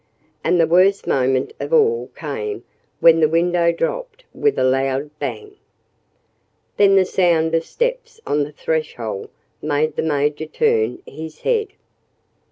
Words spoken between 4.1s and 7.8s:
with a loud bang. Then the sound of